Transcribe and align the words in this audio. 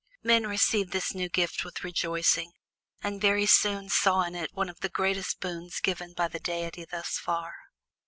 Men 0.23 0.47
received 0.47 0.93
this 0.93 1.13
new 1.13 1.29
gift 1.29 1.63
with 1.63 1.83
rejoicing, 1.83 2.53
and 3.03 3.21
very 3.21 3.45
soon 3.45 3.87
saw 3.87 4.23
in 4.23 4.33
it 4.33 4.49
one 4.51 4.67
of 4.67 4.79
the 4.79 4.89
greatest 4.89 5.39
boons 5.39 5.79
given 5.79 6.13
by 6.15 6.27
the 6.27 6.39
deity 6.39 6.85
thus 6.85 7.19
far. 7.19 7.53